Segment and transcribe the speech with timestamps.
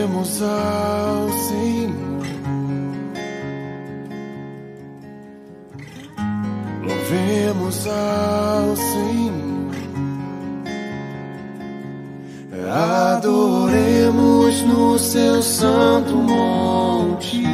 [0.00, 2.24] Louvemos ao Senhor.
[6.82, 9.40] Louvemos ao Senhor.
[13.12, 17.44] Adoremos no seu santo monte,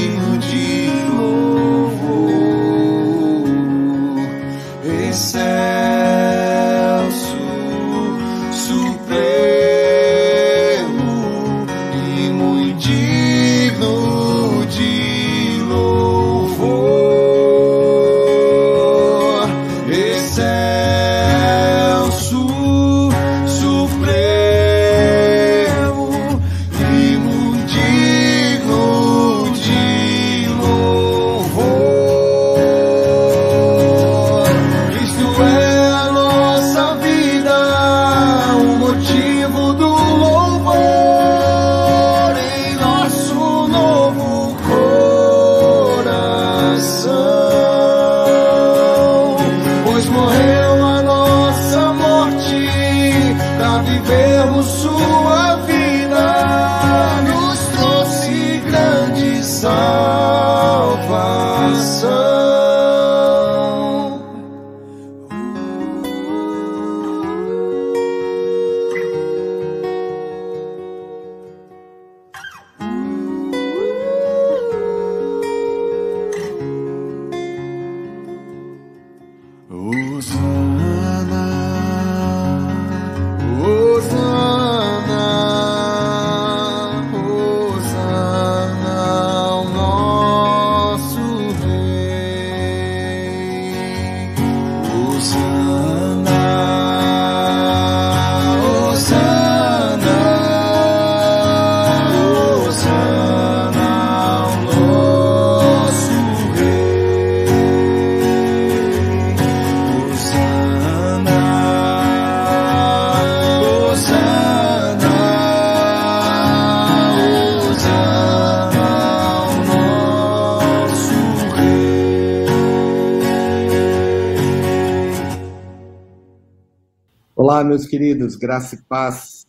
[127.74, 129.49] meus queridos, graça e paz.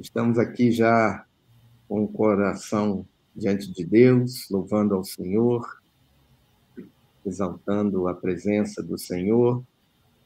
[0.00, 1.26] Estamos aqui já
[1.86, 5.82] com o coração diante de Deus, louvando ao Senhor,
[7.26, 9.62] exaltando a presença do Senhor,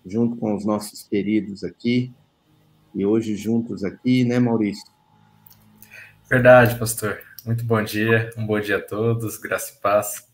[0.06, 2.15] junto com os nossos queridos aqui,
[2.94, 4.93] e hoje juntos aqui, né, Maurício?
[6.31, 7.19] Verdade, pastor.
[7.44, 10.28] Muito bom dia, um bom dia a todos, graça e paz.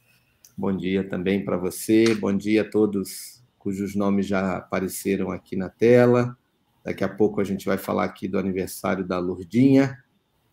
[0.54, 3.38] Bom dia também para você, bom dia a todos
[3.68, 6.34] cujos nomes já apareceram aqui na tela.
[6.82, 10.02] Daqui a pouco a gente vai falar aqui do aniversário da Lurdinha,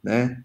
[0.04, 0.44] né?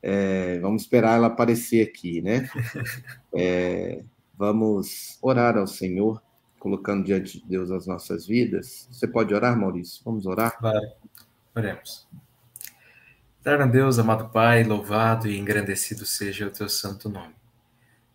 [0.00, 2.48] É, vamos esperar ela aparecer aqui, né?
[3.34, 4.04] É,
[4.36, 6.22] vamos orar ao Senhor,
[6.58, 8.86] colocando diante de Deus as nossas vidas.
[8.92, 10.02] Você pode orar, Maurício?
[10.04, 10.56] Vamos orar?
[10.58, 10.92] Claro.
[11.56, 12.06] Oremos.
[13.40, 17.41] Eterno Deus, amado Pai, louvado e engrandecido seja o teu santo nome.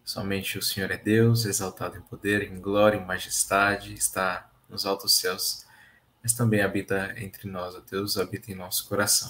[0.07, 5.17] Somente o Senhor é Deus, exaltado em poder, em glória, em majestade, está nos altos
[5.17, 5.65] céus,
[6.23, 9.29] mas também habita entre nós, ó Deus, habita em nosso coração.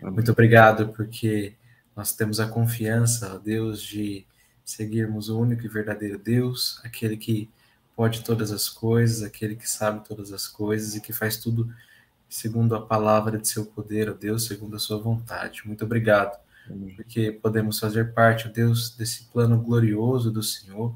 [0.00, 1.56] Muito obrigado porque
[1.96, 4.24] nós temos a confiança, ó Deus, de
[4.64, 7.50] seguirmos o único e verdadeiro Deus, aquele que
[7.96, 11.74] pode todas as coisas, aquele que sabe todas as coisas e que faz tudo
[12.28, 15.66] segundo a palavra de seu poder, ó Deus, segundo a sua vontade.
[15.66, 16.38] Muito obrigado.
[16.96, 20.94] Porque podemos fazer parte, ó Deus, desse plano glorioso do Senhor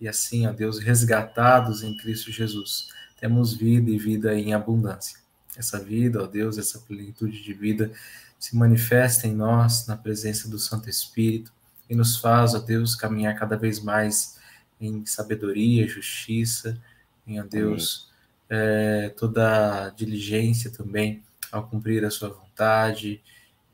[0.00, 2.88] e assim, ó Deus, resgatados em Cristo Jesus.
[3.18, 5.18] Temos vida e vida em abundância.
[5.56, 7.90] Essa vida, ó Deus, essa plenitude de vida
[8.38, 11.52] se manifesta em nós, na presença do Santo Espírito,
[11.88, 14.38] e nos faz, ó Deus, caminhar cada vez mais
[14.80, 16.80] em sabedoria, justiça,
[17.26, 18.08] em, ó Deus,
[18.48, 21.22] é, toda diligência também
[21.52, 23.20] ao cumprir a sua vontade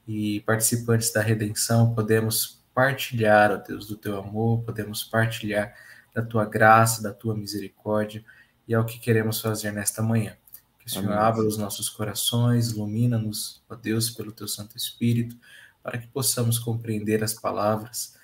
[0.06, 5.74] e participantes da redenção, podemos partilhar, ó Deus, do teu amor, podemos partilhar
[6.14, 8.24] da tua graça, da tua misericórdia,
[8.68, 10.36] e é o que queremos fazer nesta manhã.
[10.78, 11.24] Que o Senhor Amém.
[11.24, 15.36] abra os nossos corações, ilumina-nos, ó Deus, pelo teu Santo Espírito,
[15.82, 18.14] para que possamos compreender as palavras,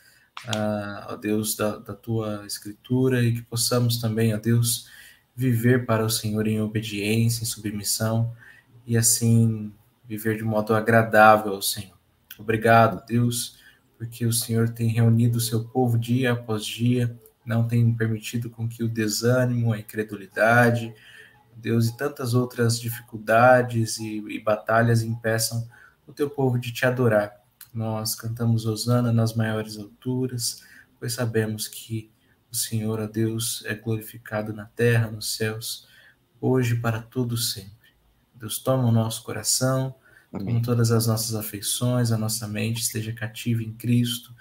[0.46, 4.88] ah, ó Deus, da, da tua Escritura, e que possamos também, ó Deus,
[5.34, 8.34] viver para o Senhor em obediência, em submissão,
[8.86, 9.72] e assim
[10.12, 11.96] viver de modo agradável ao Senhor.
[12.38, 13.58] Obrigado, Deus,
[13.96, 18.68] porque o Senhor tem reunido o seu povo dia após dia, não tem permitido com
[18.68, 20.94] que o desânimo, a incredulidade,
[21.56, 25.66] Deus e tantas outras dificuldades e, e batalhas impeçam
[26.06, 27.40] o teu povo de te adorar.
[27.72, 30.62] Nós cantamos Osana nas maiores alturas,
[31.00, 32.10] pois sabemos que
[32.50, 35.88] o Senhor, a Deus, é glorificado na terra, nos céus,
[36.38, 37.94] hoje para todo sempre.
[38.34, 39.94] Deus toma o nosso coração,
[40.32, 40.46] Amém.
[40.46, 44.34] toma todas as nossas afeições, a nossa mente esteja cativa em Cristo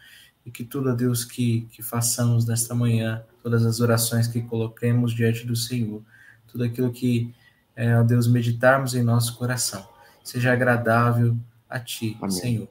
[0.46, 5.14] e que tudo, a Deus, que, que façamos nesta manhã, todas as orações que coloquemos
[5.14, 6.02] diante do Senhor,
[6.48, 7.34] tudo aquilo que,
[7.76, 9.88] é, ó Deus, meditarmos em nosso coração,
[10.24, 11.38] seja agradável
[11.70, 12.32] a Ti, Amém.
[12.32, 12.70] Senhor,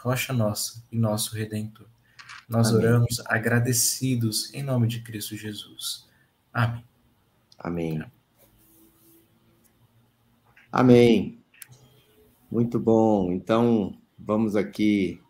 [0.00, 1.86] rocha nossa e nosso Redentor.
[2.48, 2.86] Nós Amém.
[2.86, 6.08] oramos agradecidos em nome de Cristo Jesus.
[6.52, 6.84] Amém.
[7.58, 8.04] Amém.
[10.72, 11.39] Amém.
[12.50, 13.30] Muito bom.
[13.30, 15.22] Então, vamos aqui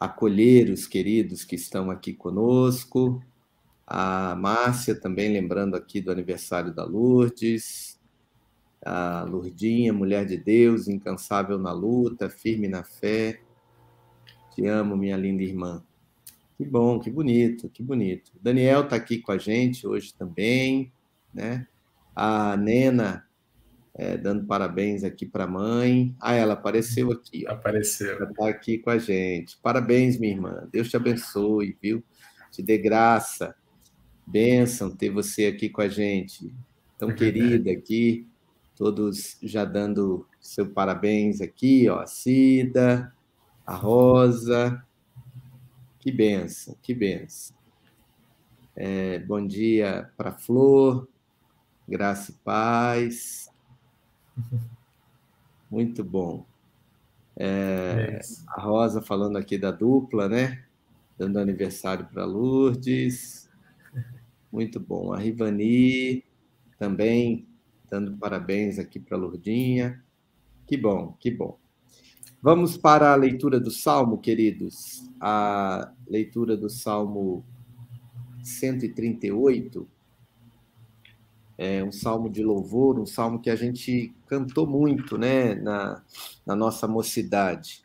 [0.00, 3.22] acolher os queridos que estão aqui conosco.
[3.86, 8.00] A Márcia também lembrando aqui do aniversário da Lourdes.
[8.84, 13.40] A Lourdinha, mulher de Deus, incansável na luta, firme na fé.
[14.52, 15.84] Te amo, minha linda irmã.
[16.56, 18.32] Que bom, que bonito, que bonito.
[18.42, 20.92] Daniel está aqui com a gente hoje também,
[21.32, 21.68] né?
[22.12, 23.25] A Nena
[23.98, 26.14] é, dando parabéns aqui para a mãe.
[26.20, 27.46] Ah, ela apareceu aqui.
[27.48, 27.52] Ó.
[27.52, 28.14] Apareceu.
[28.16, 29.56] Ela está aqui com a gente.
[29.62, 30.68] Parabéns, minha irmã.
[30.70, 32.04] Deus te abençoe, viu?
[32.50, 33.56] Te dê graça.
[34.26, 36.54] Bênção ter você aqui com a gente.
[36.98, 38.28] Tão é querida aqui.
[38.76, 42.00] Todos já dando seu parabéns aqui, ó.
[42.00, 43.10] A Cida,
[43.66, 44.84] a Rosa.
[45.98, 47.56] Que benção, que benção.
[48.76, 51.08] É, bom dia para Flor,
[51.88, 53.55] graça e paz.
[55.70, 56.46] Muito bom.
[57.36, 60.64] É, a Rosa falando aqui da dupla, né?
[61.18, 63.50] Dando aniversário para Lourdes.
[64.50, 65.12] Muito bom.
[65.12, 66.24] A Rivani
[66.78, 67.46] também
[67.90, 70.02] dando parabéns aqui para Lourdinha.
[70.66, 71.58] Que bom, que bom.
[72.42, 75.08] Vamos para a leitura do Salmo, queridos.
[75.20, 77.44] A leitura do Salmo
[78.42, 79.88] 138
[81.58, 86.02] é um salmo de louvor, um salmo que a gente cantou muito né, na,
[86.44, 87.82] na nossa mocidade.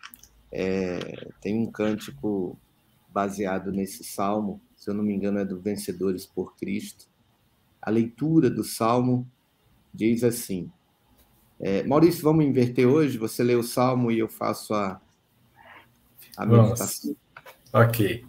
[0.51, 2.57] É, tem um cântico
[3.09, 7.05] baseado nesse salmo, se eu não me engano, é do Vencedores por Cristo.
[7.81, 9.27] A leitura do salmo
[9.93, 10.69] diz assim.
[11.59, 13.17] É, Maurício, vamos inverter hoje?
[13.17, 14.99] Você lê o salmo e eu faço a,
[16.35, 17.15] a meditação.
[17.71, 18.25] Ok.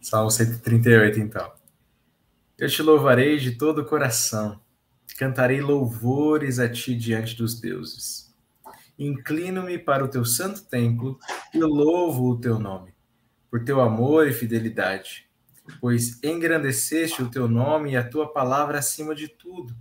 [0.00, 1.52] Salmo 138, então.
[2.58, 4.58] Eu te louvarei de todo o coração
[5.20, 8.34] Cantarei louvores a ti diante dos deuses.
[8.98, 11.18] Inclino-me para o teu santo templo
[11.52, 12.94] e louvo o teu nome,
[13.50, 15.28] por teu amor e fidelidade,
[15.78, 19.76] pois engrandeceste o teu nome e a tua palavra acima de tudo.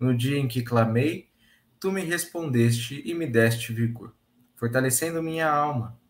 [0.00, 1.28] No dia em que clamei,
[1.78, 4.14] tu me respondeste e me deste vigor,
[4.56, 6.00] fortalecendo minha alma.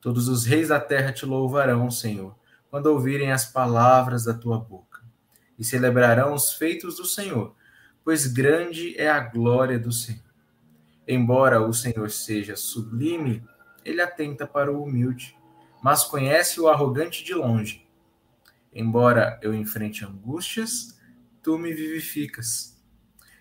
[0.00, 2.36] Todos os reis da terra te louvarão, Senhor,
[2.68, 5.00] quando ouvirem as palavras da tua boca,
[5.56, 7.54] e celebrarão os feitos do Senhor
[8.04, 10.22] pois grande é a glória do Senhor.
[11.08, 13.42] Embora o Senhor seja sublime,
[13.82, 15.36] ele atenta para o humilde,
[15.82, 17.86] mas conhece o arrogante de longe.
[18.72, 21.00] Embora eu enfrente angústias,
[21.42, 22.78] tu me vivificas.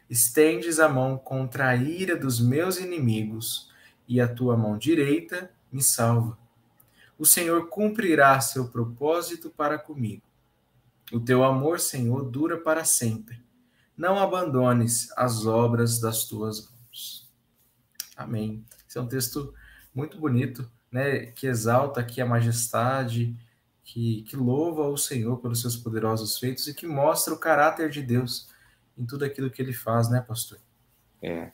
[0.09, 3.71] Estendes a mão contra a ira dos meus inimigos,
[4.07, 6.37] e a tua mão direita me salva.
[7.17, 10.23] O Senhor cumprirá seu propósito para comigo.
[11.11, 13.43] O teu amor, Senhor, dura para sempre
[13.97, 17.31] não abandones as obras das tuas mãos.
[18.15, 18.65] Amém.
[18.87, 19.53] Esse é um texto
[19.93, 23.35] muito bonito, né, que exalta aqui a majestade,
[23.83, 28.01] que, que louva o Senhor pelos seus poderosos feitos e que mostra o caráter de
[28.01, 28.49] Deus
[28.97, 30.59] em tudo aquilo que ele faz, né, pastor?
[31.21, 31.51] É.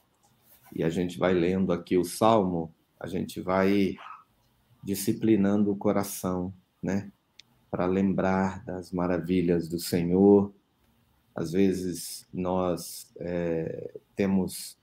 [0.73, 3.95] E a gente vai lendo aqui o salmo, a gente vai
[4.83, 7.11] disciplinando o coração, né,
[7.71, 10.53] para lembrar das maravilhas do Senhor,
[11.39, 14.77] às vezes nós é, temos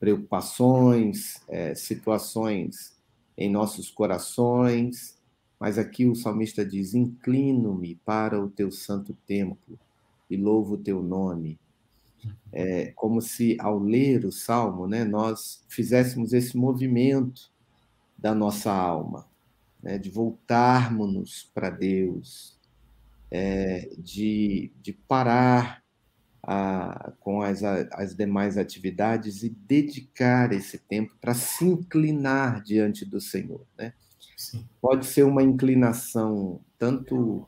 [0.00, 2.98] preocupações, é, situações
[3.38, 5.16] em nossos corações,
[5.58, 9.78] mas aqui o salmista diz: Inclino-me para o teu santo templo
[10.28, 11.60] e louvo o teu nome.
[12.52, 17.52] É como se, ao ler o salmo, né, nós fizéssemos esse movimento
[18.18, 19.28] da nossa alma,
[19.80, 22.58] né, de voltarmos para Deus,
[23.30, 25.80] é, de, de parar
[26.42, 33.20] a, com as, as demais atividades e dedicar esse tempo para se inclinar diante do
[33.20, 33.66] Senhor.
[33.76, 33.92] Né?
[34.36, 34.66] Sim.
[34.80, 37.46] Pode ser uma inclinação tanto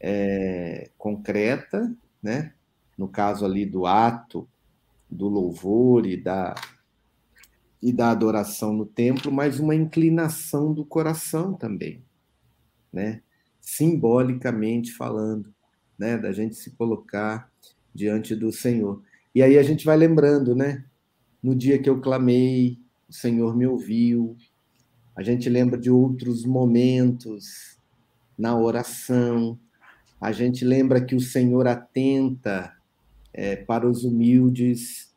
[0.00, 1.92] é, concreta,
[2.22, 2.52] né?
[2.96, 4.48] no caso ali do ato
[5.10, 6.54] do louvor e da,
[7.82, 12.04] e da adoração no templo, mas uma inclinação do coração também,
[12.92, 13.22] né?
[13.60, 15.52] simbolicamente falando,
[15.98, 16.16] né?
[16.16, 17.50] da gente se colocar
[17.94, 19.02] diante do Senhor.
[19.34, 20.84] E aí a gente vai lembrando, né?
[21.42, 22.78] No dia que eu clamei,
[23.08, 24.36] o Senhor me ouviu.
[25.16, 27.78] A gente lembra de outros momentos
[28.36, 29.58] na oração.
[30.20, 32.72] A gente lembra que o Senhor atenta
[33.32, 35.12] é, para os humildes.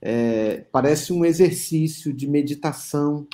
[0.00, 3.26] É, parece um exercício de meditação.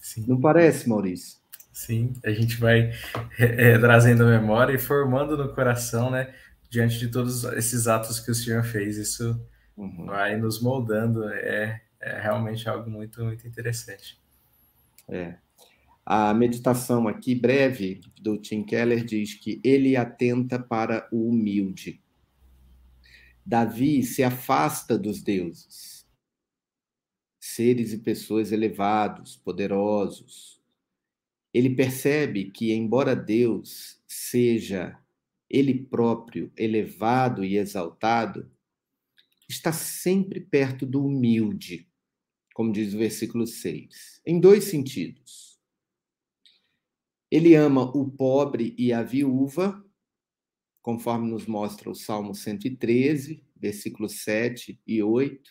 [0.00, 0.24] Sim.
[0.26, 1.38] Não parece, Maurício?
[1.72, 2.90] Sim, a gente vai
[3.38, 6.32] é, é trazendo a memória e formando no coração, né?
[6.70, 8.96] Diante de todos esses atos que o Senhor fez.
[8.96, 9.40] Isso
[9.76, 10.06] uhum.
[10.06, 14.18] vai nos moldando, é, é realmente algo muito, muito interessante.
[15.08, 15.36] É.
[16.04, 22.00] A meditação aqui, breve, do Tim Keller, diz que ele atenta para o humilde.
[23.44, 26.06] Davi se afasta dos deuses,
[27.40, 30.60] seres e pessoas elevados, poderosos.
[31.52, 34.96] Ele percebe que, embora Deus seja
[35.48, 38.50] ele próprio, elevado e exaltado,
[39.48, 41.88] está sempre perto do humilde,
[42.54, 45.58] como diz o versículo 6, em dois sentidos.
[47.30, 49.84] Ele ama o pobre e a viúva,
[50.82, 55.50] conforme nos mostra o Salmo 113, versículos 7 e 8,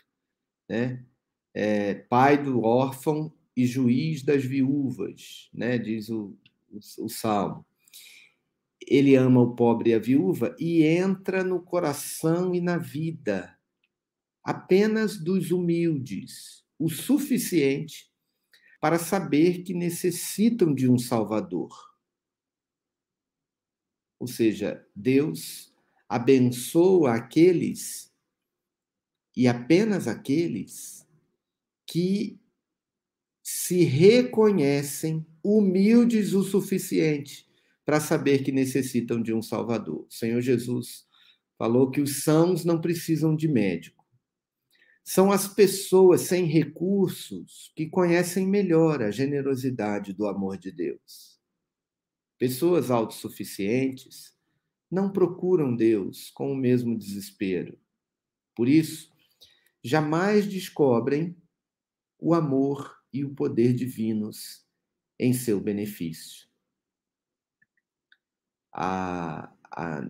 [0.70, 1.06] né?
[1.54, 5.78] É, pai do órfão e juiz das viúvas, né?
[5.78, 6.38] diz o,
[6.70, 7.66] o, o Salmo
[8.88, 13.56] ele ama o pobre e a viúva e entra no coração e na vida
[14.46, 18.12] apenas dos humildes, o suficiente
[18.80, 21.72] para saber que necessitam de um Salvador.
[24.20, 25.74] Ou seja, Deus
[26.08, 28.14] abençoa aqueles
[29.36, 31.08] e apenas aqueles
[31.88, 32.40] que
[33.42, 37.45] se reconhecem humildes o suficiente
[37.86, 40.08] para saber que necessitam de um Salvador.
[40.10, 41.06] O Senhor Jesus
[41.58, 44.04] falou que os sãos não precisam de médico.
[45.04, 51.40] São as pessoas sem recursos que conhecem melhor a generosidade do amor de Deus.
[52.40, 54.36] Pessoas autossuficientes
[54.90, 57.78] não procuram Deus com o mesmo desespero.
[58.56, 59.12] Por isso,
[59.84, 61.38] jamais descobrem
[62.18, 64.66] o amor e o poder divinos
[65.20, 66.46] em seu benefício
[68.76, 70.06] a, a,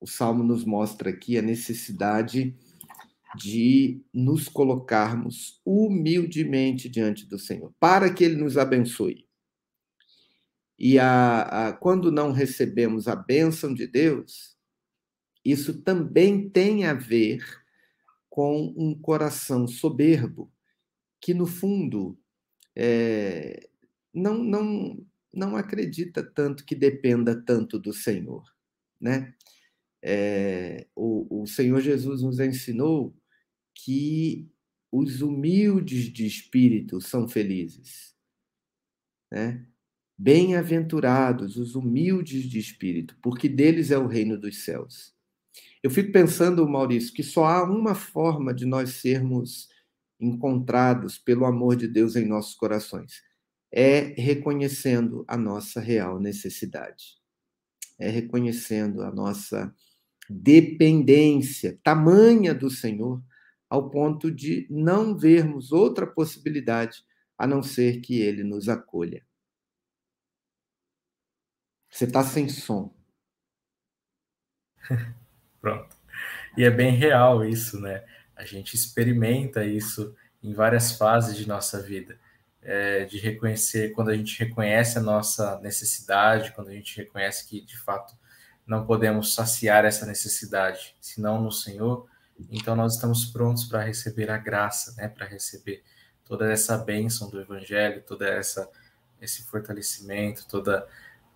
[0.00, 2.56] o Salmo nos mostra aqui a necessidade
[3.36, 9.26] de nos colocarmos humildemente diante do Senhor, para que Ele nos abençoe.
[10.78, 14.56] E a, a, quando não recebemos a bênção de Deus,
[15.44, 17.44] isso também tem a ver
[18.30, 20.52] com um coração soberbo,
[21.20, 22.16] que no fundo
[22.76, 23.68] é,
[24.14, 25.04] não, não,
[25.36, 28.42] não acredita tanto que dependa tanto do Senhor,
[28.98, 29.34] né?
[30.02, 33.14] É, o, o Senhor Jesus nos ensinou
[33.74, 34.48] que
[34.90, 38.16] os humildes de espírito são felizes,
[39.30, 39.66] né?
[40.18, 45.14] Bem-aventurados os humildes de espírito, porque deles é o reino dos céus.
[45.82, 49.68] Eu fico pensando, Maurício, que só há uma forma de nós sermos
[50.18, 53.25] encontrados pelo amor de Deus em nossos corações
[53.78, 57.20] é reconhecendo a nossa real necessidade,
[57.98, 59.70] é reconhecendo a nossa
[60.30, 63.22] dependência tamanha do Senhor,
[63.68, 67.04] ao ponto de não vermos outra possibilidade
[67.36, 69.22] a não ser que Ele nos acolha.
[71.90, 72.96] Você está sem som.
[75.60, 75.94] Pronto.
[76.56, 78.06] E é bem real isso, né?
[78.34, 82.18] A gente experimenta isso em várias fases de nossa vida
[82.68, 87.60] é, de reconhecer, quando a gente reconhece a nossa necessidade, quando a gente reconhece que,
[87.60, 88.12] de fato,
[88.66, 92.08] não podemos saciar essa necessidade, senão no Senhor.
[92.50, 95.84] Então nós estamos prontos para receber a graça, né, para receber
[96.24, 98.68] toda essa bênção do Evangelho, toda essa
[99.20, 100.86] esse fortalecimento, toda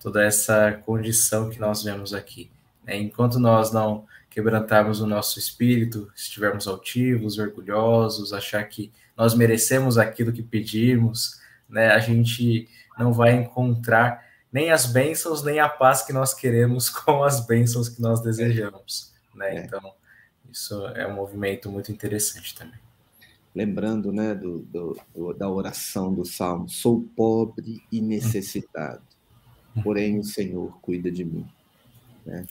[0.01, 2.51] toda essa condição que nós vemos aqui.
[2.85, 2.97] Né?
[2.97, 10.33] Enquanto nós não quebrantarmos o nosso espírito, estivermos altivos, orgulhosos, achar que nós merecemos aquilo
[10.33, 11.89] que pedimos, né?
[11.89, 17.25] A gente não vai encontrar nem as bênçãos, nem a paz que nós queremos com
[17.25, 19.57] as bênçãos que nós desejamos, né?
[19.57, 19.65] É.
[19.65, 19.93] Então,
[20.51, 22.79] isso é um movimento muito interessante também.
[23.53, 29.03] Lembrando, né, do, do, do da oração do Salmo, sou pobre e necessitado,
[29.83, 31.49] porém o Senhor cuida de mim.
[32.31, 32.47] Né?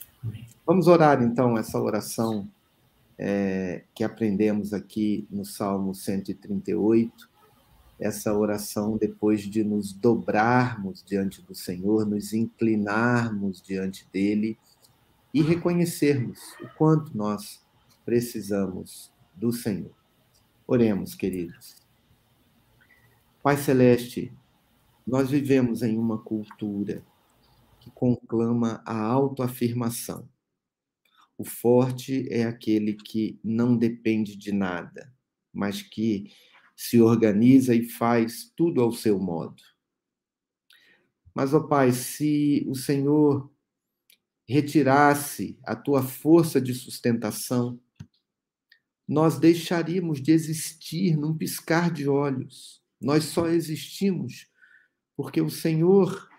[0.66, 2.46] Vamos orar então essa oração
[3.18, 7.30] é, que aprendemos aqui no Salmo 138,
[7.98, 14.58] essa oração depois de nos dobrarmos diante do Senhor, nos inclinarmos diante dele
[15.32, 17.62] e reconhecermos o quanto nós
[18.04, 19.94] precisamos do Senhor.
[20.66, 21.76] Oremos, queridos.
[23.42, 24.32] Pai Celeste,
[25.06, 27.02] nós vivemos em uma cultura
[27.90, 30.28] que conclama a autoafirmação.
[31.36, 35.12] O forte é aquele que não depende de nada,
[35.52, 36.32] mas que
[36.76, 39.62] se organiza e faz tudo ao seu modo.
[41.34, 43.50] Mas, ó Pai, se o Senhor
[44.46, 47.80] retirasse a tua força de sustentação,
[49.06, 52.82] nós deixaríamos de existir num piscar de olhos.
[53.00, 54.48] Nós só existimos
[55.16, 56.29] porque o Senhor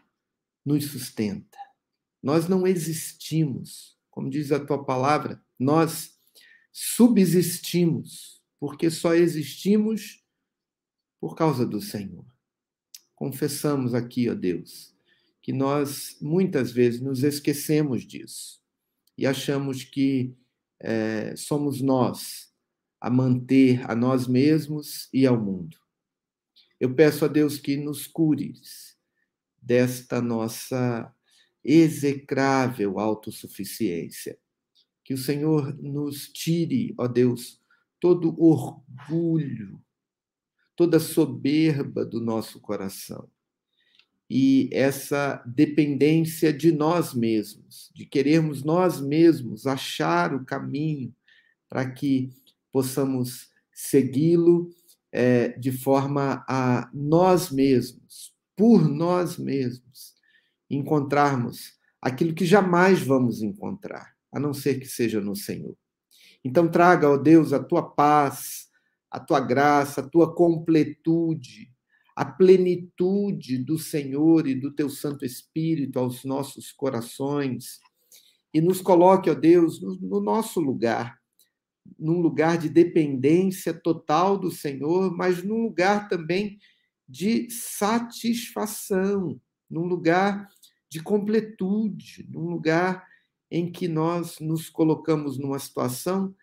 [0.65, 1.58] nos sustenta.
[2.22, 6.18] Nós não existimos, como diz a tua palavra, nós
[6.72, 10.24] subsistimos, porque só existimos
[11.19, 12.26] por causa do Senhor.
[13.15, 14.95] Confessamos aqui, ó Deus,
[15.41, 18.62] que nós muitas vezes nos esquecemos disso
[19.17, 20.36] e achamos que
[20.80, 22.52] é, somos nós
[23.00, 25.78] a manter a nós mesmos e ao mundo.
[26.80, 28.90] Eu peço a Deus que nos cures
[29.62, 31.13] desta nossa
[31.63, 34.38] execrável autossuficiência.
[35.04, 37.62] Que o Senhor nos tire, ó Deus,
[38.00, 39.82] todo orgulho
[40.82, 43.30] toda soberba do nosso coração.
[44.28, 51.13] E essa dependência de nós mesmos, de querermos nós mesmos achar o caminho
[51.69, 52.32] para que
[52.71, 54.71] possamos segui-lo
[55.12, 58.31] é, de forma a nós mesmos,
[58.62, 60.13] por nós mesmos,
[60.69, 65.76] encontrarmos aquilo que jamais vamos encontrar, a não ser que seja no Senhor.
[66.45, 68.67] Então, traga, ó Deus, a tua paz,
[69.10, 71.71] a tua graça, a tua completude,
[72.15, 77.80] a plenitude do Senhor e do teu Santo Espírito aos nossos corações
[78.54, 81.17] e nos coloque, ó Deus, no, no nosso lugar,
[81.97, 86.60] num lugar de dependência total do Senhor, mas num lugar também
[87.12, 89.38] de satisfação,
[89.69, 90.47] num lugar
[90.89, 93.06] de completude, num lugar
[93.50, 96.34] em que nós nos colocamos numa situação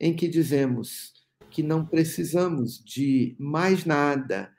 [0.00, 1.12] em que dizemos:
[1.48, 4.52] que não precisamos de mais nada,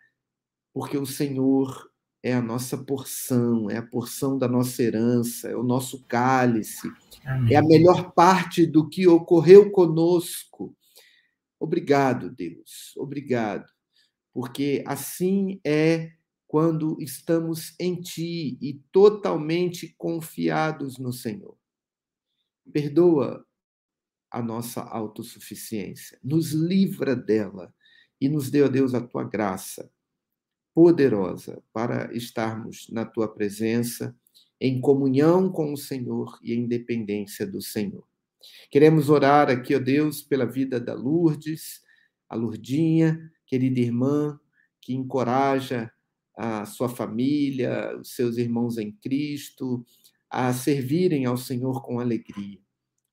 [0.73, 1.91] porque o Senhor
[2.23, 6.89] é a nossa porção, é a porção da nossa herança, é o nosso cálice,
[7.25, 7.53] Amém.
[7.53, 10.73] é a melhor parte do que ocorreu conosco.
[11.59, 13.65] Obrigado, Deus, obrigado,
[14.37, 16.11] porque assim é
[16.45, 21.57] quando estamos em Ti e totalmente confiados no Senhor.
[22.71, 23.43] Perdoa
[24.29, 27.73] a nossa autossuficiência, nos livra dela
[28.21, 29.91] e nos dê, ó Deus, a tua graça
[30.71, 34.15] poderosa para estarmos na tua presença,
[34.61, 38.07] em comunhão com o Senhor e em dependência do Senhor.
[38.69, 41.81] Queremos orar aqui, ó Deus, pela vida da Lourdes,
[42.29, 44.39] a Lurdinha, querida irmã,
[44.81, 45.91] que encoraja
[46.37, 49.83] a sua família, os seus irmãos em Cristo,
[50.29, 52.59] a servirem ao Senhor com alegria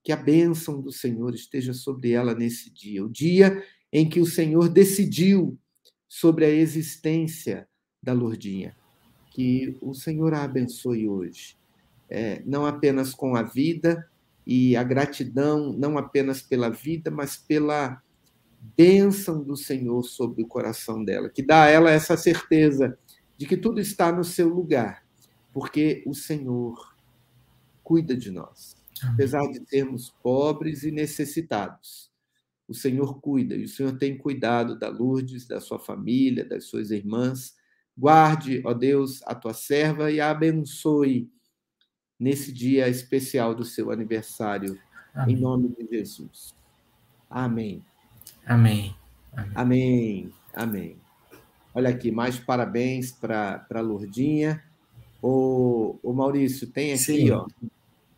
[0.05, 4.25] que a bênção do Senhor esteja sobre ela nesse dia, o dia em que o
[4.25, 5.57] Senhor decidiu
[6.07, 7.67] sobre a existência
[8.03, 8.77] da Lourdinha.
[9.31, 11.57] Que o Senhor a abençoe hoje,
[12.07, 14.07] é, não apenas com a vida
[14.45, 17.99] e a gratidão, não apenas pela vida, mas pela
[18.77, 22.97] bênção do Senhor sobre o coração dela, que dá a ela essa certeza
[23.37, 25.05] de que tudo está no seu lugar,
[25.53, 26.95] porque o Senhor
[27.83, 32.11] cuida de nós apesar de sermos pobres e necessitados.
[32.67, 36.89] O Senhor cuida, e o Senhor tem cuidado da Lourdes, da sua família, das suas
[36.89, 37.55] irmãs.
[37.97, 41.29] Guarde, ó Deus, a tua serva e a abençoe
[42.19, 44.79] nesse dia especial do seu aniversário,
[45.13, 45.35] Amém.
[45.35, 46.55] em nome de Jesus.
[47.29, 47.83] Amém.
[48.45, 48.95] Amém.
[49.53, 50.31] Amém.
[50.53, 50.97] Amém.
[51.73, 54.63] Olha aqui, mais parabéns para a Lourdinha.
[55.21, 57.31] O, o Maurício, tem aqui, Sim.
[57.31, 57.47] ó,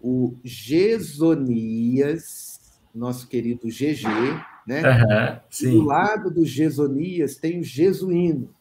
[0.01, 2.19] o Gesonias,
[2.95, 4.07] nosso querido GG,
[4.67, 4.91] né?
[4.91, 5.81] Aham, E do sim.
[5.81, 8.53] lado do Gesonias tem o Jesuíno,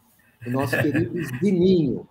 [0.44, 2.08] o nosso querido Zininho,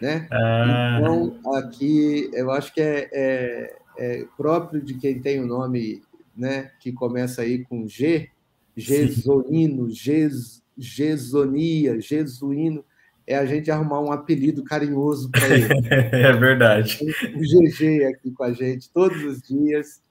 [0.00, 0.30] né?
[0.30, 6.02] Ah, Então, aqui, eu acho que é, é- é próprio de quem tem o nome,
[6.36, 8.30] né, que começa aí com G,
[8.76, 12.84] Gesonino, Ges, Gesonia, Jesuíno,
[13.26, 15.68] é a gente arrumar um apelido carinhoso para ele.
[16.12, 16.98] é verdade.
[17.34, 20.02] O GG aqui com a gente todos os dias,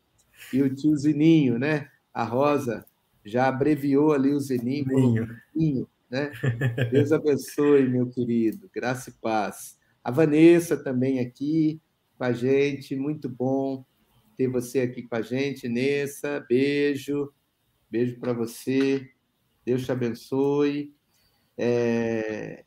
[0.51, 1.87] e o tio Zininho, né?
[2.13, 2.85] A Rosa
[3.25, 5.37] já abreviou ali o Zininho, colocou Ninho.
[5.55, 6.31] Zininho, né?
[6.91, 8.69] Deus abençoe, meu querido.
[8.73, 9.77] Graça e paz.
[10.03, 11.79] A Vanessa também aqui
[12.17, 12.95] com a gente.
[12.95, 13.85] Muito bom
[14.37, 16.45] ter você aqui com a gente, Nessa.
[16.47, 17.31] Beijo.
[17.93, 19.07] Beijo para você.
[19.63, 20.95] Deus te abençoe.
[21.55, 22.63] É,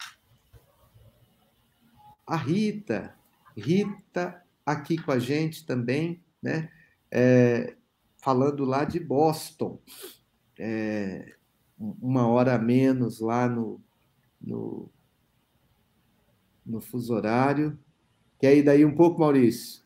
[2.25, 3.13] A Rita.
[3.57, 6.71] Rita aqui com a gente também, né?
[7.11, 7.75] É,
[8.19, 9.83] Falando lá de Boston.
[10.57, 11.35] É,
[11.77, 13.81] Uma hora a menos lá no,
[14.41, 14.89] no,
[16.65, 17.77] no fuso horário.
[18.39, 19.83] Quer ir daí um pouco, Maurício?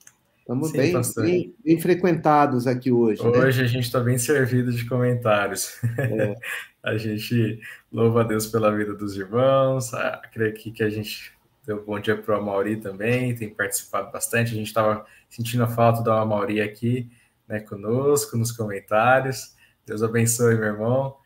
[0.50, 3.38] Estamos Sim, bem, bem, bem frequentados aqui hoje, né?
[3.38, 5.78] Hoje a gente está bem servido de comentários.
[5.96, 6.34] É.
[6.82, 7.60] a gente
[7.92, 9.94] louva a Deus pela vida dos irmãos.
[9.94, 11.32] Ah, creio aqui que a gente
[11.64, 14.50] deu bom dia para o Amauri também, tem participado bastante.
[14.50, 17.08] A gente estava sentindo a falta do Amauri aqui
[17.46, 19.54] né, conosco nos comentários.
[19.86, 21.16] Deus abençoe, meu irmão.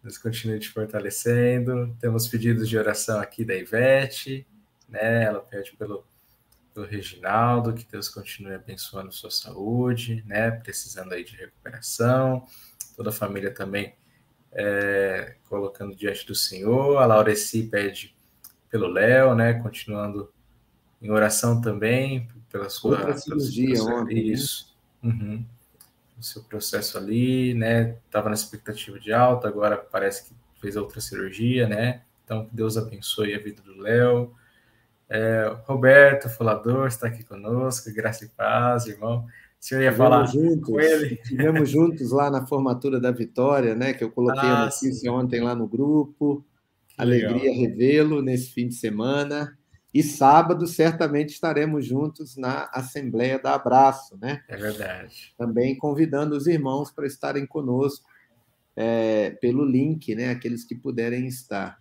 [0.00, 1.92] Deus continue te fortalecendo.
[2.00, 4.46] Temos pedidos de oração aqui da Ivete,
[4.88, 5.24] né?
[5.24, 6.04] Ela pede pelo,
[6.72, 10.50] pelo Reginaldo, que Deus continue abençoando sua saúde, né?
[10.50, 12.46] Precisando aí de recuperação.
[12.96, 13.94] Toda a família também
[14.52, 16.98] é, colocando diante do Senhor.
[16.98, 18.14] A Laureci pede
[18.70, 19.54] pelo Léo, né?
[19.54, 20.32] Continuando
[21.02, 24.20] em oração também pela sua Outra cirurgia ontem, né?
[24.20, 24.76] Isso.
[25.02, 25.44] Uhum.
[26.18, 27.96] O seu processo ali, né?
[28.06, 32.02] Estava na expectativa de alta, agora parece que fez outra cirurgia, né?
[32.24, 34.34] Então, que Deus abençoe a vida do Léo.
[35.10, 39.26] É, Roberto, falador, está aqui conosco, graça e paz, irmão.
[39.60, 41.14] O senhor ia falar Estivemos juntos, com ele?
[41.22, 43.92] estivemos juntos lá na formatura da Vitória, né?
[43.92, 45.08] Que eu coloquei a Ah, notícia sim.
[45.08, 46.44] ontem lá no grupo.
[46.88, 47.02] Que.
[47.02, 49.58] Alegria revê-lo nesse fim de semana.
[49.92, 54.42] E sábado, certamente, estaremos juntos na Assembleia da Abraço, né?
[54.48, 55.34] É verdade.
[55.36, 58.08] Também convidando os irmãos para estarem conosco
[58.76, 60.30] é, pelo link, né?
[60.30, 61.78] Aqueles que puderem estar.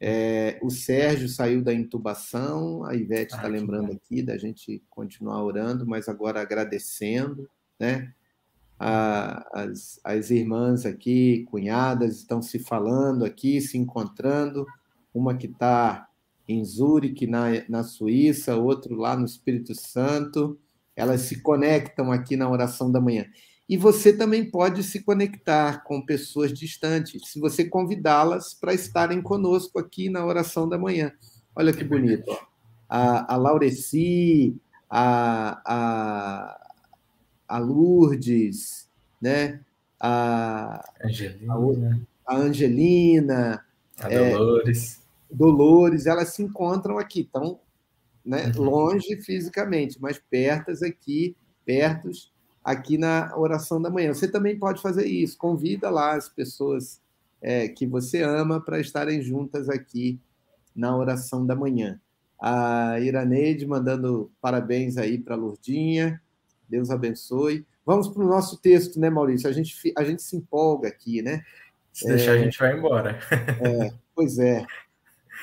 [0.00, 4.82] É, o Sérgio saiu da intubação, a Ivete Ah, está que lembrando aqui da gente
[4.88, 8.12] continuar orando, mas agora agradecendo, né?
[8.78, 14.66] A- as, as irmãs aqui, cunhadas, estão se falando aqui, se encontrando.
[15.12, 16.08] Uma que está
[16.48, 20.58] em Zurique, na, na Suíça, outro lá no Espírito Santo.
[20.96, 23.26] Elas se conectam aqui na oração da manhã.
[23.70, 29.78] E você também pode se conectar com pessoas distantes, se você convidá-las para estarem conosco
[29.78, 31.12] aqui na oração da manhã.
[31.54, 32.36] Olha que bonito.
[32.88, 34.56] A, a Laureci,
[34.90, 36.70] a, a,
[37.46, 38.88] a Lourdes,
[39.22, 39.60] né?
[40.00, 43.64] a, Angelina, a Angelina,
[44.00, 44.32] a É.
[44.32, 45.00] Dolores.
[45.30, 47.60] Dolores, elas se encontram aqui, estão
[48.24, 48.64] né, Uhum.
[48.64, 54.12] longe fisicamente, mas pertas aqui, pertos aqui na oração da manhã.
[54.12, 57.00] Você também pode fazer isso, convida lá as pessoas
[57.40, 60.20] é, que você ama para estarem juntas aqui
[60.74, 62.00] na oração da manhã.
[62.40, 66.20] A Iraneide mandando parabéns aí para a Lourdinha,
[66.68, 67.66] Deus abençoe.
[67.84, 69.48] Vamos para o nosso texto, né, Maurício?
[69.48, 71.42] A gente, a gente se empolga aqui, né?
[71.92, 73.18] Se deixar, a gente vai embora.
[74.14, 74.64] Pois é.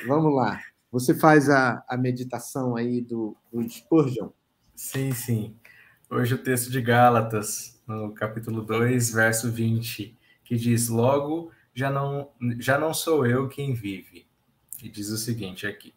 [0.08, 0.62] Vamos lá.
[0.92, 4.30] Você faz a, a meditação aí do, do Spurgeon.
[4.76, 5.56] Sim, sim.
[6.10, 12.32] Hoje o texto de Gálatas, no capítulo 2, verso 20, que diz: Logo, já não,
[12.60, 14.26] já não sou eu quem vive.
[14.82, 15.94] E diz o seguinte aqui: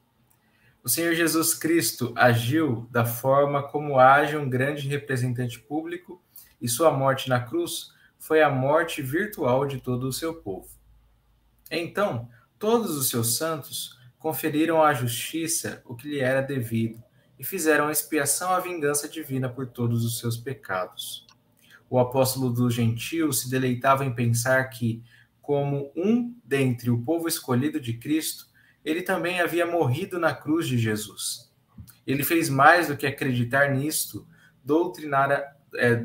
[0.83, 6.21] O Senhor Jesus Cristo agiu da forma como age um grande representante público,
[6.61, 10.69] e sua morte na cruz foi a morte virtual de todo o seu povo.
[11.71, 17.01] Então, todos os seus santos conferiram à justiça o que lhe era devido
[17.41, 21.27] e fizeram expiação à vingança divina por todos os seus pecados.
[21.89, 25.03] O apóstolo dos gentios se deleitava em pensar que,
[25.41, 28.47] como um dentre o povo escolhido de Cristo,
[28.85, 31.51] ele também havia morrido na cruz de Jesus.
[32.07, 34.29] Ele fez mais do que acreditar nisto
[34.63, 35.99] doutrinar, é,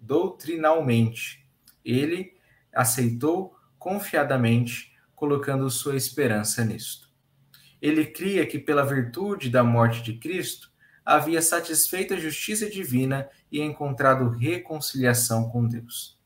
[0.00, 1.46] doutrinalmente.
[1.84, 2.32] Ele
[2.72, 7.03] aceitou confiadamente, colocando sua esperança nisto.
[7.84, 10.70] Ele cria que, pela virtude da morte de Cristo,
[11.04, 16.18] havia satisfeito a justiça divina e encontrado reconciliação com Deus.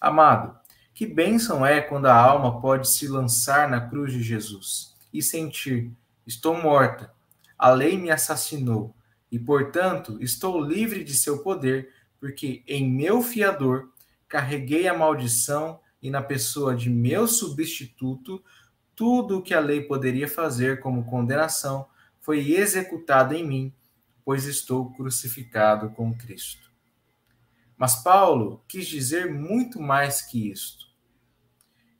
[0.00, 0.58] Amado,
[0.94, 5.92] que bênção é quando a alma pode se lançar na cruz de Jesus e sentir:
[6.26, 7.12] estou morta,
[7.58, 8.96] a lei me assassinou
[9.30, 13.90] e, portanto, estou livre de seu poder, porque em meu fiador
[14.26, 18.42] carreguei a maldição e na pessoa de meu substituto
[18.94, 21.88] tudo o que a lei poderia fazer como condenação
[22.20, 23.74] foi executado em mim,
[24.24, 26.70] pois estou crucificado com Cristo.
[27.76, 30.86] Mas Paulo quis dizer muito mais que isto.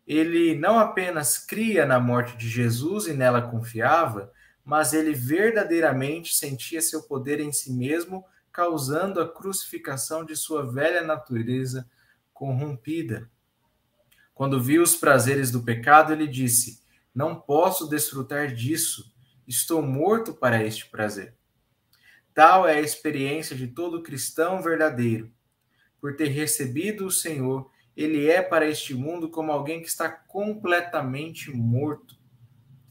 [0.07, 4.33] Ele não apenas cria na morte de Jesus e nela confiava,
[4.65, 11.03] mas ele verdadeiramente sentia seu poder em si mesmo, causando a crucificação de sua velha
[11.03, 11.89] natureza
[12.33, 13.29] corrompida.
[14.35, 16.82] Quando viu os prazeres do pecado, ele disse:
[17.15, 19.13] Não posso desfrutar disso,
[19.47, 21.37] estou morto para este prazer.
[22.35, 25.31] Tal é a experiência de todo cristão verdadeiro.
[26.01, 31.51] Por ter recebido o Senhor, ele é para este mundo como alguém que está completamente
[31.51, 32.17] morto.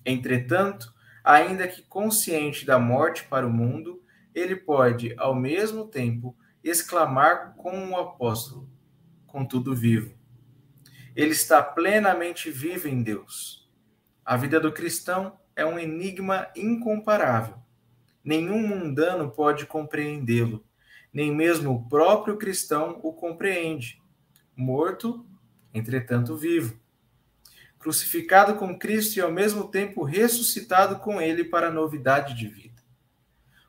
[0.05, 4.03] Entretanto, ainda que consciente da morte para o mundo,
[4.33, 8.69] ele pode, ao mesmo tempo, exclamar com o apóstolo:
[9.25, 10.13] contudo vivo.
[11.15, 13.60] Ele está plenamente vivo em Deus.
[14.25, 17.55] A vida do cristão é um enigma incomparável.
[18.23, 20.63] Nenhum mundano pode compreendê-lo,
[21.11, 24.01] nem mesmo o próprio cristão o compreende.
[24.55, 25.25] Morto,
[25.73, 26.81] entretanto vivo
[27.81, 32.79] crucificado com Cristo e ao mesmo tempo ressuscitado com ele para a novidade de vida.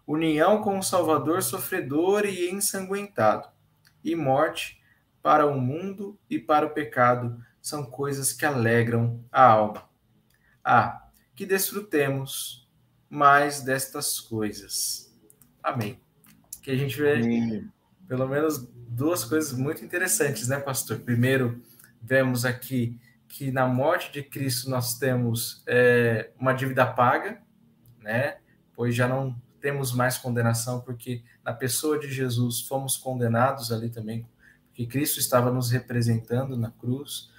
[0.06, 3.48] União com o Salvador sofredor e ensanguentado,
[4.04, 4.82] e morte
[5.22, 9.88] para o mundo e para o pecado são coisas que alegram a alma.
[10.64, 12.68] Ah, que desfrutemos
[13.08, 15.12] mais destas coisas.
[15.62, 16.00] Amém.
[16.62, 17.70] Que a gente vê Amém.
[18.06, 21.00] pelo menos duas coisas muito interessantes, né, pastor?
[21.00, 21.62] Primeiro,
[22.00, 27.40] vemos aqui que na morte de Cristo nós temos é, uma dívida paga,
[28.00, 28.38] né?
[28.74, 34.26] Pois já não temos mais condenação, porque na pessoa de Jesus fomos condenados ali também,
[34.66, 37.30] porque Cristo estava nos representando na cruz,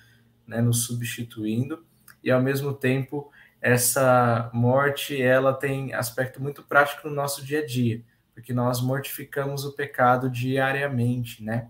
[0.47, 1.85] né, nos substituindo,
[2.23, 3.31] e ao mesmo tempo
[3.61, 9.63] essa morte ela tem aspecto muito prático no nosso dia a dia, porque nós mortificamos
[9.63, 11.69] o pecado diariamente, né?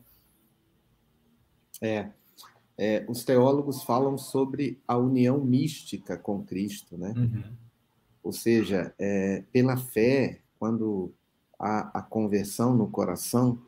[1.82, 2.10] É,
[2.78, 7.13] é, os teólogos falam sobre a união mística com Cristo, né?
[7.16, 7.44] Uhum.
[8.24, 11.13] Ou seja, é, pela fé, quando
[11.60, 13.62] há a conversão no coração,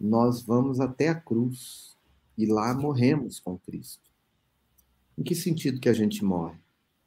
[0.00, 1.96] nós vamos até a cruz
[2.36, 4.07] e lá morremos com Cristo.
[5.18, 6.56] Em que sentido que a gente morre?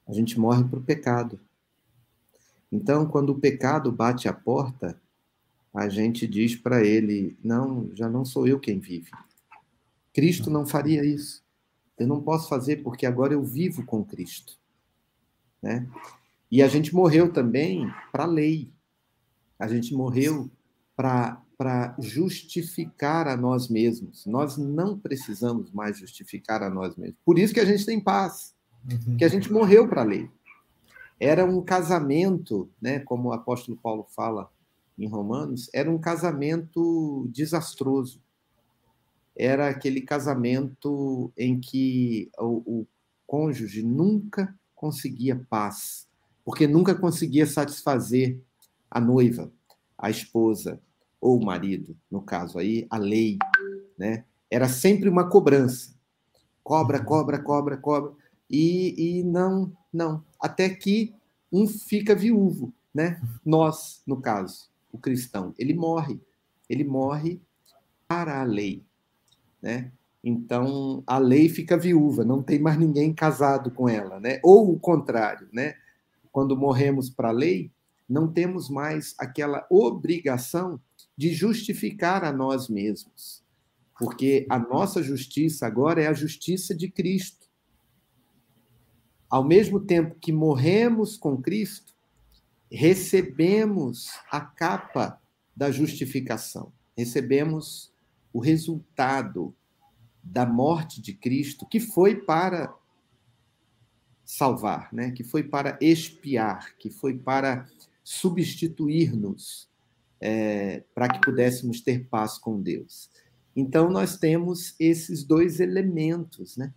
[0.06, 1.39] A gente morre para o pecado.
[2.69, 5.00] Então, quando o pecado bate a porta,
[5.74, 9.10] a gente diz para ele: não, já não sou eu quem vive
[10.13, 11.41] Cristo não faria isso.
[11.97, 14.58] Eu não posso fazer porque agora eu vivo com Cristo.
[15.62, 15.88] Né?
[16.52, 18.69] E a gente morreu também para a lei.
[19.58, 20.52] A gente morreu
[20.97, 21.41] para
[22.00, 24.26] justificar a nós mesmos.
[24.26, 27.17] Nós não precisamos mais justificar a nós mesmos.
[27.26, 28.54] Por isso que a gente tem paz.
[28.89, 29.17] Uhum.
[29.17, 30.30] Que a gente morreu para a lei.
[31.19, 34.50] Era um casamento, né, como o apóstolo Paulo fala
[34.97, 38.19] em Romanos, era um casamento desastroso
[39.36, 42.88] era aquele casamento em que o, o
[43.26, 46.08] cônjuge nunca conseguia paz,
[46.43, 48.39] porque nunca conseguia satisfazer
[48.89, 49.52] a noiva,
[49.97, 50.82] a esposa
[51.22, 53.38] ou o marido, no caso aí, a lei,
[53.98, 54.26] né?
[54.50, 55.94] Era sempre uma cobrança.
[56.64, 57.06] Cobra, uhum.
[57.06, 58.12] cobra, cobra, cobra.
[58.50, 60.26] E, e não, não.
[60.42, 61.14] Até que
[61.52, 63.22] um fica viúvo, né?
[63.46, 66.20] Nós, no caso, o cristão, ele morre.
[66.68, 67.40] Ele morre
[68.08, 68.84] para a lei
[69.62, 69.92] né?
[70.24, 74.40] Então a lei fica viúva, não tem mais ninguém casado com ela, né?
[74.44, 75.76] Ou o contrário, né?
[76.32, 77.72] Quando morremos para a lei,
[78.10, 80.80] não temos mais aquela obrigação
[81.22, 83.44] de justificar a nós mesmos,
[84.00, 87.48] porque a nossa justiça agora é a justiça de Cristo.
[89.30, 91.94] Ao mesmo tempo que morremos com Cristo,
[92.72, 95.22] recebemos a capa
[95.56, 97.94] da justificação, recebemos
[98.34, 99.54] o resultado
[100.24, 102.76] da morte de Cristo, que foi para
[104.26, 105.12] salvar, né?
[105.12, 107.70] que foi para expiar, que foi para
[108.04, 109.70] substituir-nos
[110.22, 113.10] é, para que pudéssemos ter paz com Deus.
[113.56, 116.74] Então, nós temos esses dois elementos, né?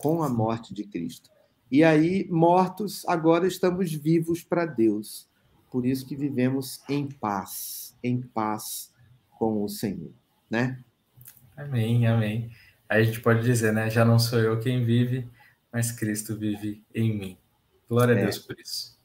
[0.00, 1.30] Com a morte de Cristo.
[1.70, 5.28] E aí, mortos, agora estamos vivos para Deus.
[5.70, 8.92] Por isso que vivemos em paz, em paz
[9.38, 10.12] com o Senhor,
[10.50, 10.82] né?
[11.56, 12.50] Amém, amém.
[12.88, 13.88] Aí a gente pode dizer, né?
[13.88, 15.28] Já não sou eu quem vive,
[15.72, 17.38] mas Cristo vive em mim.
[17.88, 18.18] Glória é.
[18.18, 18.96] a Deus por isso.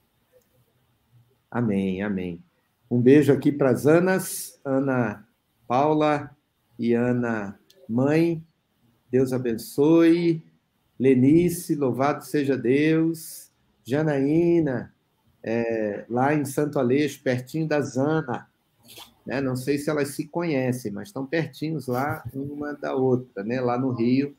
[1.50, 2.44] Amém, amém.
[2.90, 5.24] Um beijo aqui para as Anas, Ana
[5.68, 6.36] Paula
[6.78, 8.44] e Ana Mãe.
[9.12, 10.44] Deus abençoe.
[11.00, 13.52] Lenice, louvado seja Deus.
[13.84, 14.92] Janaína,
[15.44, 18.48] é, lá em Santo Aleixo, pertinho da Zana.
[19.24, 19.40] Né?
[19.40, 23.62] Não sei se elas se conhecem, mas estão pertinhos lá uma da outra, né?
[23.62, 24.36] lá no Rio.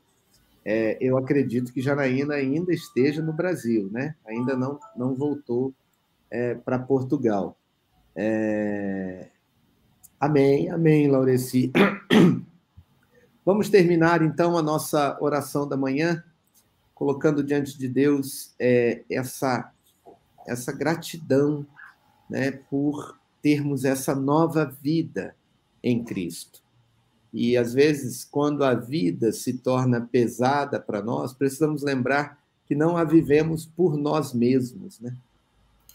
[0.65, 4.13] É, eu acredito que Janaína ainda esteja no Brasil, né?
[4.27, 5.73] ainda não, não voltou
[6.29, 7.57] é, para Portugal.
[8.15, 9.27] É...
[10.19, 11.71] Amém, amém, Laureci.
[13.45, 16.23] Vamos terminar então a nossa oração da manhã,
[16.93, 19.71] colocando diante de Deus é, essa,
[20.47, 21.65] essa gratidão
[22.29, 25.35] né, por termos essa nova vida
[25.83, 26.61] em Cristo.
[27.33, 32.95] E às vezes, quando a vida se torna pesada para nós, precisamos lembrar que não
[32.95, 35.15] a vivemos por nós mesmos, né?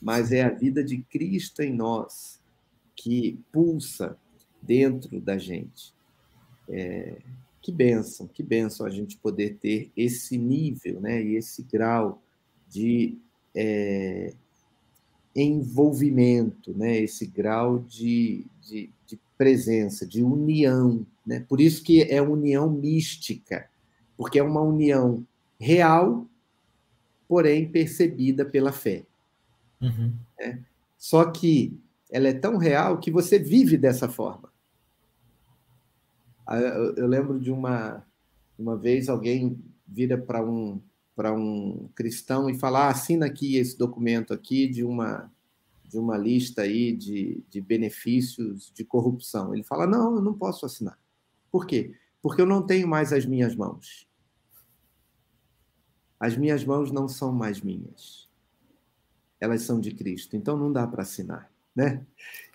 [0.00, 2.40] Mas é a vida de Cristo em nós
[2.94, 4.16] que pulsa
[4.61, 5.94] dentro da gente.
[6.68, 7.18] É,
[7.62, 12.22] que bênção, que bênção a gente poder ter esse nível, né, e esse grau
[12.68, 13.18] de
[13.54, 14.32] é,
[15.35, 21.44] envolvimento, né, esse grau de, de, de, presença, de união, né?
[21.46, 23.68] Por isso que é união mística,
[24.16, 25.26] porque é uma união
[25.61, 26.26] real,
[27.28, 29.04] porém percebida pela fé.
[29.80, 30.14] Uhum.
[30.38, 30.64] Né?
[30.96, 31.78] Só que
[32.10, 34.52] ela é tão real que você vive dessa forma.
[36.96, 38.04] Eu lembro de uma,
[38.58, 40.80] uma vez alguém vira para um
[41.14, 45.30] para um cristão e fala: ah, assina aqui esse documento aqui de uma
[45.84, 49.54] de uma lista aí de, de benefícios de corrupção.
[49.54, 50.98] Ele fala: não, eu não posso assinar.
[51.50, 51.94] Por quê?
[52.22, 54.06] Porque eu não tenho mais as minhas mãos.
[56.18, 58.25] As minhas mãos não são mais minhas
[59.40, 60.37] elas são de Cristo.
[60.37, 62.05] Então não dá para assinar, né?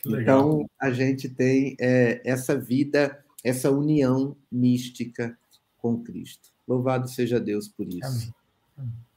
[0.05, 5.37] Então a gente tem é, essa vida, essa união mística
[5.77, 6.49] com Cristo.
[6.67, 8.05] Louvado seja Deus por isso.
[8.05, 8.33] Amém.
[8.77, 9.11] Amém.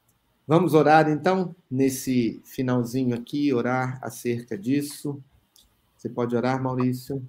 [0.46, 5.22] Vamos orar então nesse finalzinho aqui, orar acerca disso.
[5.96, 7.26] Você pode orar, Maurício?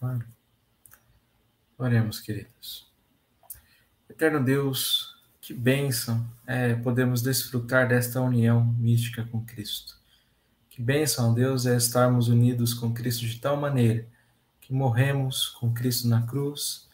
[0.00, 0.26] Claro.
[1.78, 2.90] Oremos, queridos.
[4.10, 5.05] Eterno Deus,
[5.46, 9.94] que bênção é podemos desfrutar desta união mística com Cristo.
[10.68, 14.04] Que bênção, Deus, é estarmos unidos com Cristo de tal maneira
[14.60, 16.88] que morremos com Cristo na cruz,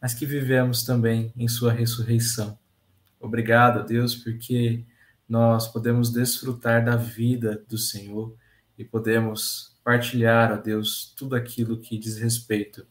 [0.00, 2.58] mas que vivemos também em Sua ressurreição.
[3.20, 4.86] Obrigado, Deus, porque
[5.28, 8.34] nós podemos desfrutar da vida do Senhor
[8.78, 12.86] e podemos partilhar, ó Deus, tudo aquilo que diz respeito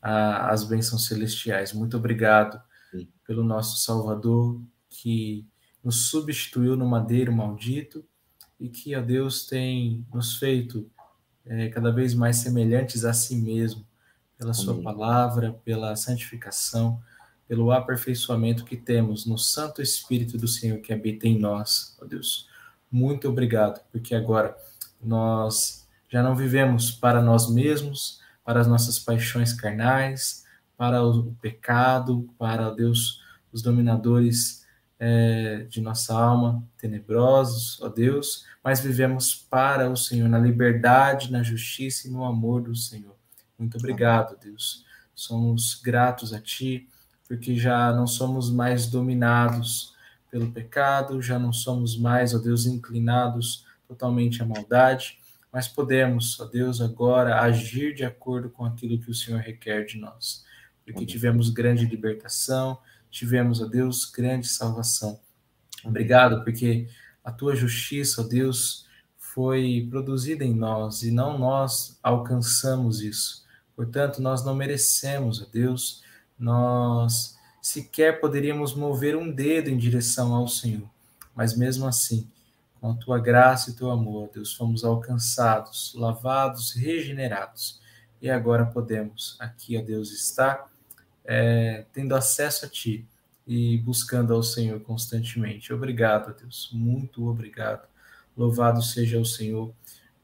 [0.00, 1.72] às bênçãos celestiais.
[1.72, 2.62] Muito obrigado
[3.26, 5.46] pelo nosso Salvador, que
[5.82, 8.04] nos substituiu no madeiro maldito
[8.58, 10.88] e que, a Deus, tem nos feito
[11.44, 13.84] é, cada vez mais semelhantes a si mesmo,
[14.38, 14.64] pela Amém.
[14.64, 17.02] Sua palavra, pela santificação,
[17.48, 22.48] pelo aperfeiçoamento que temos no Santo Espírito do Senhor que habita em nós, ó Deus.
[22.90, 24.56] Muito obrigado, porque agora
[25.02, 30.41] nós já não vivemos para nós mesmos, para as nossas paixões carnais,
[30.82, 34.66] para o pecado, para Deus os dominadores
[34.98, 41.40] é, de nossa alma, tenebrosos, ó Deus, mas vivemos para o Senhor, na liberdade, na
[41.40, 43.14] justiça e no amor do Senhor.
[43.56, 44.84] Muito obrigado, Deus.
[45.14, 46.88] Somos gratos a Ti,
[47.28, 49.94] porque já não somos mais dominados
[50.32, 55.16] pelo pecado, já não somos mais, ó Deus, inclinados totalmente à maldade,
[55.52, 59.96] mas podemos, ó Deus, agora agir de acordo com aquilo que o Senhor requer de
[59.96, 60.50] nós.
[60.84, 62.78] Porque tivemos grande libertação,
[63.10, 65.20] tivemos, ó Deus, grande salvação.
[65.84, 66.88] Obrigado, porque
[67.24, 73.44] a tua justiça, ó Deus, foi produzida em nós e não nós alcançamos isso.
[73.74, 76.02] Portanto, nós não merecemos, ó Deus,
[76.38, 80.88] nós sequer poderíamos mover um dedo em direção ao Senhor.
[81.34, 82.28] Mas mesmo assim,
[82.80, 87.80] com a tua graça e teu amor, Deus, fomos alcançados, lavados, regenerados.
[88.20, 90.71] E agora podemos aqui, ó Deus, estar
[91.24, 93.06] é, tendo acesso a Ti
[93.46, 95.72] e buscando ao Senhor constantemente.
[95.72, 97.86] Obrigado, Deus, muito obrigado.
[98.36, 99.72] Louvado seja o Senhor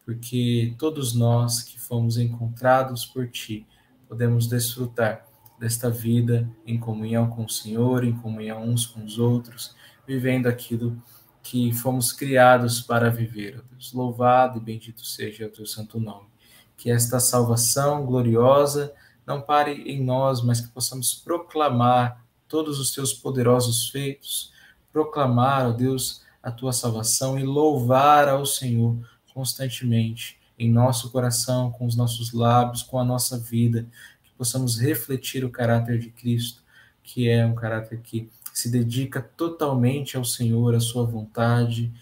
[0.05, 3.67] porque todos nós que fomos encontrados por Ti
[4.09, 5.27] podemos desfrutar
[5.59, 9.75] desta vida em comunhão com o Senhor, em comunhão uns com os outros,
[10.07, 10.97] vivendo aquilo
[11.43, 13.93] que fomos criados para viver, Deus.
[13.93, 16.29] Louvado e bendito seja o teu santo nome.
[16.77, 18.95] Que esta salvação gloriosa
[19.29, 24.51] não pare em nós, mas que possamos proclamar todos os teus poderosos feitos,
[24.91, 28.97] proclamar, ó Deus, a tua salvação e louvar ao Senhor
[29.35, 33.87] constantemente em nosso coração, com os nossos lábios, com a nossa vida,
[34.25, 36.63] que possamos refletir o caráter de Cristo,
[37.03, 41.93] que é um caráter que se dedica totalmente ao Senhor, à sua vontade,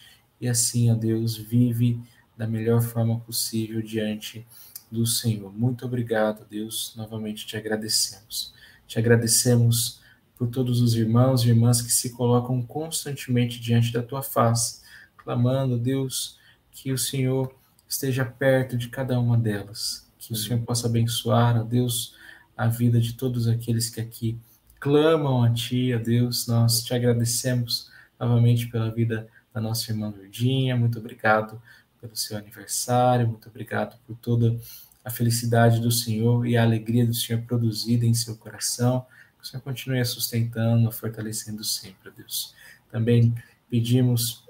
[0.41, 2.01] e assim, ó Deus, vive
[2.37, 4.47] da melhor forma possível diante
[4.91, 5.53] do Senhor.
[5.53, 6.95] Muito obrigado, Deus.
[6.97, 8.55] Novamente te agradecemos.
[8.87, 10.01] Te agradecemos
[10.37, 14.83] por todos os irmãos e irmãs que se colocam constantemente diante da tua face,
[15.17, 16.39] clamando, Deus,
[16.71, 17.55] que o Senhor
[17.89, 22.15] esteja perto de cada uma delas, que o Senhor possa abençoar, ó Deus,
[22.57, 24.39] a vida de todos aqueles que aqui
[24.79, 26.47] clamam a Ti, ó Deus.
[26.47, 30.77] Nós te agradecemos novamente pela vida da nossa irmã Verdinha.
[30.77, 31.61] Muito obrigado
[32.07, 34.59] pelo seu aniversário, muito obrigado por toda
[35.05, 39.07] a felicidade do Senhor e a alegria do Senhor produzida em seu coração.
[39.39, 42.55] Que o Senhor continue sustentando, fortalecendo sempre, Deus.
[42.91, 43.35] Também
[43.71, 44.45] pedimos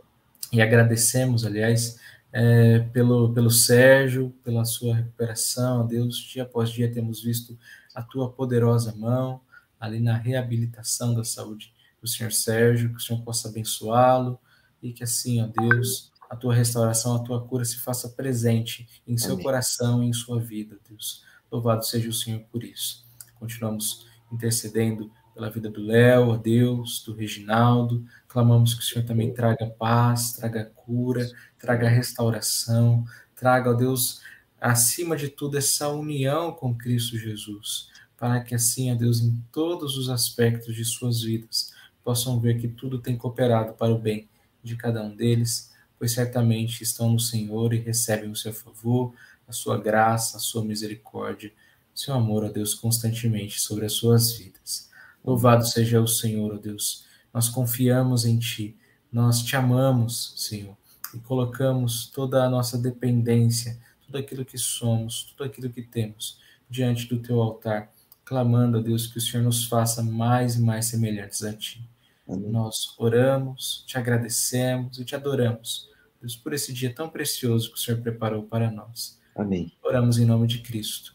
[0.52, 1.98] e agradecemos, aliás,
[2.32, 6.16] é, pelo, pelo Sérgio, pela sua recuperação, Deus.
[6.18, 7.58] Dia após dia temos visto
[7.94, 9.40] a tua poderosa mão
[9.80, 14.38] ali na reabilitação da saúde do Senhor Sérgio, que o Senhor possa abençoá-lo
[14.82, 19.16] e que assim, ó Deus, a tua restauração, a tua cura se faça presente em
[19.16, 19.44] seu Amém.
[19.44, 21.24] coração e em sua vida, Deus.
[21.50, 23.06] Louvado seja o Senhor por isso.
[23.38, 28.04] Continuamos intercedendo pela vida do Léo, a Deus, do Reginaldo.
[28.26, 33.04] Clamamos que o Senhor também traga paz, traga cura, traga restauração,
[33.34, 34.20] traga, ó Deus,
[34.60, 39.96] acima de tudo, essa união com Cristo Jesus, para que assim, ó Deus, em todos
[39.96, 41.72] os aspectos de suas vidas,
[42.02, 44.28] possam ver que tudo tem cooperado para o bem
[44.62, 49.14] de cada um deles pois certamente estão no Senhor e recebem o seu favor,
[49.46, 51.52] a sua graça, a sua misericórdia,
[51.94, 54.90] seu amor, a Deus, constantemente sobre as suas vidas.
[55.24, 57.04] Louvado seja o Senhor, ó Deus.
[57.32, 58.76] Nós confiamos em Ti,
[59.10, 60.76] nós te amamos, Senhor,
[61.14, 66.38] e colocamos toda a nossa dependência, tudo aquilo que somos, tudo aquilo que temos
[66.68, 67.90] diante do Teu altar,
[68.24, 71.95] clamando a Deus que o Senhor nos faça mais e mais semelhantes a Ti.
[72.28, 72.50] Amém.
[72.50, 75.88] Nós oramos, te agradecemos e te adoramos,
[76.20, 79.20] Deus, por esse dia tão precioso que o Senhor preparou para nós.
[79.34, 79.72] Amém.
[79.82, 81.14] Oramos em nome de Cristo.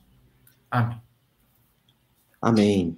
[0.70, 1.02] Amém.
[2.42, 2.98] Amém.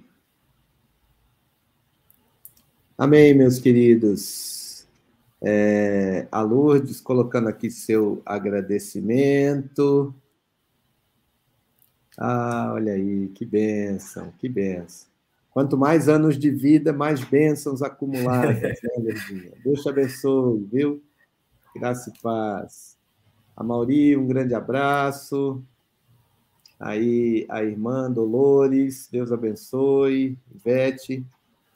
[2.98, 4.88] Amém, meus queridos.
[5.42, 10.16] É, a Lourdes colocando aqui seu agradecimento.
[12.18, 15.13] Ah, olha aí, que bênção, que bênção.
[15.54, 18.74] Quanto mais anos de vida, mais bênçãos acumuladas, né?
[19.64, 21.04] Deus te abençoe, viu?
[21.76, 22.98] Graça e paz.
[23.56, 25.64] A Mauri, um grande abraço.
[26.80, 30.38] Aí, a irmã Dolores, Deus abençoe.
[30.54, 31.24] Ivete.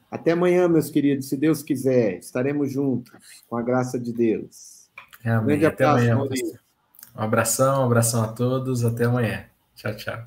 [0.10, 2.18] Até amanhã, meus queridos, se Deus quiser.
[2.18, 3.14] Estaremos juntos,
[3.48, 4.90] com a graça de Deus.
[5.24, 5.40] Amém.
[5.40, 6.60] Um grande até abraço, amanhã,
[7.16, 8.84] Um abração, um abração a todos.
[8.84, 9.46] Até amanhã.
[9.76, 10.24] Tchau, tchau.